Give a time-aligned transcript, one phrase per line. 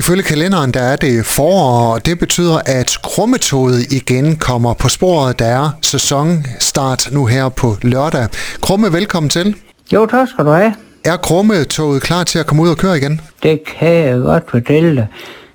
[0.00, 5.38] Ifølge kalenderen, der er det forår, og det betyder, at Krummetoget igen kommer på sporet.
[5.38, 8.28] Der er sæsonstart nu her på lørdag.
[8.60, 9.56] Krumme, velkommen til.
[9.92, 10.74] Jo, tak skal du have.
[11.04, 13.20] Er Krummetoget klar til at komme ud og køre igen?
[13.42, 15.06] Det kan jeg godt fortælle dig.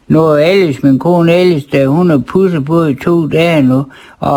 [0.07, 3.85] Nu Alice, min kone Alice, der hun har pusset på i to dage nu,
[4.19, 4.35] og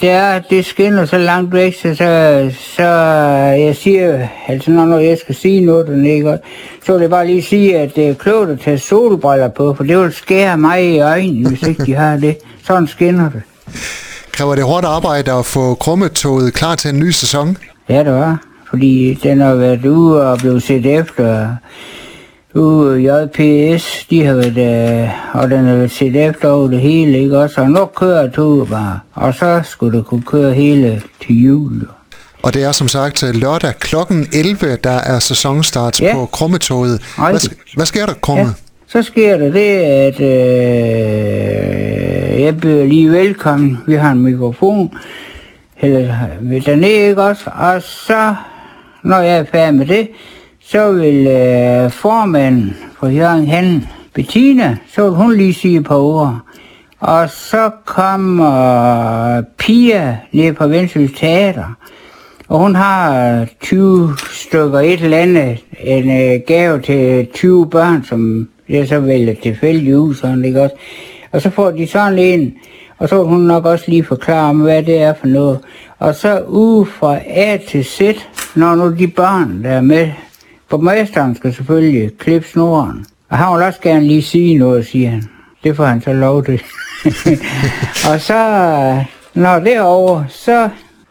[0.00, 5.34] der, det skinner så langt væk, så, så, så jeg siger, altså når jeg skal
[5.34, 6.38] sige noget dernede, ikke,
[6.86, 9.84] så vil jeg bare lige sige, at det er klogt at tage solbriller på, for
[9.84, 12.36] det vil skære mig i øjnene, hvis ikke de har det.
[12.66, 13.42] Sådan skinner det.
[14.32, 17.56] Kræver det hårdt arbejde at få Krummetoget klar til en ny sæson?
[17.88, 21.56] Ja, det var, fordi den har været ude og blevet set efter,
[22.58, 24.58] Uh, JPS, de har været,
[25.02, 27.60] øh, og den har været set efter over det hele, ikke også?
[27.60, 31.82] Og nu kører toget bare, og så skulle det kunne køre hele til jul.
[32.42, 33.96] Og det er som sagt øh, lørdag kl.
[34.32, 36.14] 11, der er sæsonstart Ja.
[36.14, 37.00] på Krummetoget.
[37.16, 38.42] Hvad, hvad sker der, Krumme?
[38.44, 38.48] Ja.
[38.86, 40.28] Så sker der det, at øh,
[42.42, 43.78] jeg byder lige velkommen.
[43.86, 44.90] Vi har en mikrofon
[45.80, 46.14] eller,
[46.66, 47.50] dernede, ikke også?
[47.58, 48.34] Og så,
[49.02, 50.08] når jeg er færdig med det,
[50.70, 55.96] så vil øh, formanden for Jørgen Han, Bettina, så vil hun lige sige et par
[55.96, 56.38] ord.
[57.00, 61.76] Og så kommer Pia ned på Vendsyssel Teater.
[62.48, 68.04] Og hun har øh, 20 stykker et eller andet, en øh, gave til 20 børn,
[68.04, 70.76] som jeg så vælger tilfældigt ud, sådan, ikke også?
[71.32, 72.54] Og så får de sådan en,
[72.98, 75.58] og så vil hun nok også lige forklare om, hvad det er for noget.
[75.98, 78.00] Og så ude fra A til Z,
[78.54, 80.08] når nu de børn, der er med,
[80.70, 83.06] borgmesteren skal selvfølgelig klippe snoren.
[83.28, 85.24] Og han vil også gerne lige sige noget, siger han.
[85.64, 86.62] Det får han så lov til.
[88.12, 88.34] og så,
[89.34, 90.68] når det er over, så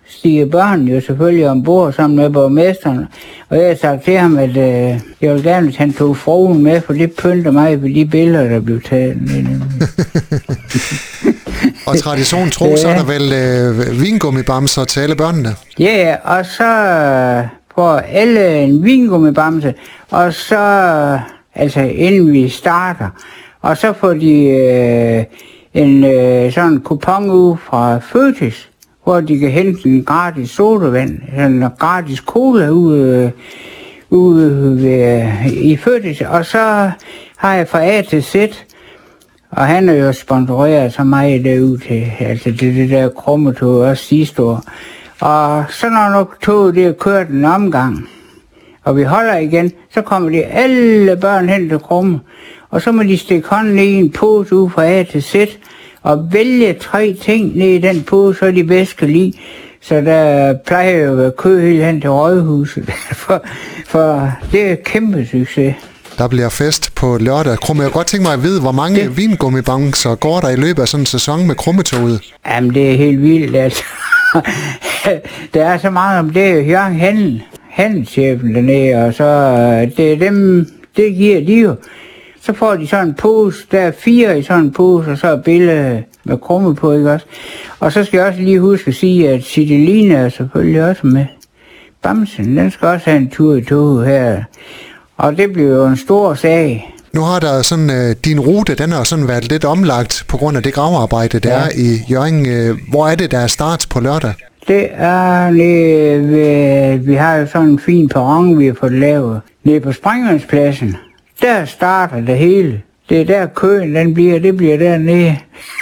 [0.10, 3.06] stiger børnene jo selvfølgelig ombord sammen med borgmesteren.
[3.50, 6.64] Og jeg har sagt til ham, at øh, jeg vil gerne, at han tog fruen
[6.64, 9.18] med, for det pynter mig ved de billeder, der blev taget.
[11.88, 15.56] Og tradition tro, så er der vel øh, vingummibamser til alle børnene.
[15.80, 19.74] Ja, ja, og så øh, får alle en vingummibamse,
[20.10, 20.58] og så,
[21.56, 23.10] altså inden vi starter,
[23.62, 25.24] og så får de øh,
[25.74, 28.70] en øh, sådan kupon ud fra Føtis,
[29.04, 33.32] hvor de kan hente en gratis sodavand, en gratis cola ud, øh,
[34.10, 36.92] ude ved, øh, i Føtis, og så
[37.38, 38.36] har jeg fra A til Z,
[39.52, 44.04] og han er jo sponsoreret så meget derud til, altså det, det der krummetog også
[44.04, 44.64] sidste år.
[45.20, 48.10] Og så når toget det er kørt en omgang,
[48.84, 52.20] og vi holder igen, så kommer de alle børn hen til krumme,
[52.70, 55.36] og så må de stikke hånden i en pose ud fra A til Z,
[56.04, 59.34] og vælge tre ting ned i den pose, så de bedst kan lide.
[59.82, 62.92] Så der plejer jo at være kø helt hen til rådhuset,
[63.26, 63.44] for,
[63.88, 65.76] for det er kæmpe succes.
[66.18, 67.58] Der bliver fest på lørdag.
[67.58, 70.82] Krumme, jeg godt tænke mig at vide, hvor mange Det- vingummibamser går der i løbet
[70.82, 72.22] af sådan en sæson med Krummetoget?
[72.48, 73.84] Jamen, det er helt vildt, altså.
[75.54, 76.68] der er så meget om det.
[76.68, 81.76] Jørgen Handel, handelschefen dernede, og så øh, det er dem, det giver de jo.
[82.42, 85.28] Så får de sådan en pose, der er fire i sådan en pose, og så
[85.28, 87.26] er billede med krumme på, ikke også?
[87.80, 91.26] Og så skal jeg også lige huske at sige, at Cideline er selvfølgelig også med.
[92.04, 94.44] Bamsen, den skal også have en tur i toget her.
[95.18, 96.94] Og det bliver jo en stor sag.
[97.14, 100.58] Nu har der sådan, øh, din rute, den har sådan været lidt omlagt på grund
[100.58, 101.66] af det gravearbejde, der Ja.
[101.66, 102.46] er i Jørgen.
[102.50, 104.34] Øh, hvor er det, der er start på lørdag?
[104.68, 109.42] Det er lige ved, vi har jo sådan en fin perron, vi har fået lavet.
[109.64, 110.96] Lige på Springvandspladsen,
[111.42, 112.82] der starter det hele.
[113.10, 115.38] Det er der køen, den bliver, det bliver dernede,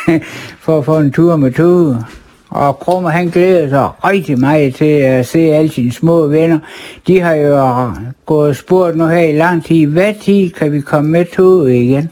[0.63, 2.05] for at få en tur med toget.
[2.49, 6.59] Og Krummer han glæder sig rigtig meget til at se alle sine små venner.
[7.07, 7.91] De har jo
[8.25, 11.73] gået og spurgt nu her i lang tid, hvad tid kan vi komme med toget
[11.73, 12.09] igen?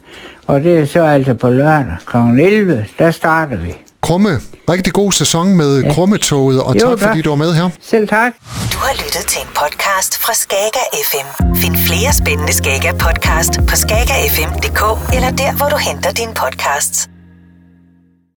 [0.48, 2.18] Og det er så altså på lørdag kl.
[2.40, 3.74] 11, der starter vi.
[4.04, 5.94] Krumme, rigtig god sæson med ja.
[5.94, 7.70] Krummetoget, og Jo, tak, fordi du var med her.
[7.82, 8.32] Selv tak.
[8.74, 11.56] Du har lyttet til en podcast fra Skager FM.
[11.56, 17.08] Find flere spændende Skager podcast på skagerfm.dk eller der, hvor du henter dine podcasts.